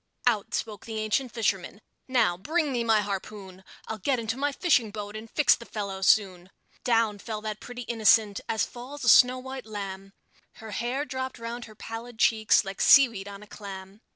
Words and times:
Out 0.25 0.55
spoke 0.55 0.87
the 0.87 0.97
ancient 0.97 1.31
fisherman: 1.31 1.79
"Now, 2.07 2.35
bring 2.35 2.71
me 2.71 2.83
my 2.83 3.01
harpoon! 3.01 3.63
I'll 3.87 3.99
get 3.99 4.17
into 4.17 4.35
my 4.35 4.51
fishing 4.51 4.89
boat, 4.89 5.15
and 5.15 5.29
fix 5.29 5.53
the 5.53 5.63
fellow 5.63 6.01
soon." 6.01 6.49
Down 6.83 7.19
fell 7.19 7.39
that 7.41 7.59
pretty 7.59 7.83
innocent, 7.83 8.41
as 8.49 8.65
falls 8.65 9.03
a 9.03 9.09
snow 9.09 9.37
white 9.37 9.67
lamb; 9.67 10.13
Her 10.53 10.71
hair 10.71 11.05
drooped 11.05 11.37
round 11.37 11.65
her 11.65 11.75
pallid 11.75 12.17
cheeks, 12.17 12.65
like 12.65 12.81
seaweed 12.81 13.27
on 13.27 13.43
a 13.43 13.47
clam. 13.47 14.01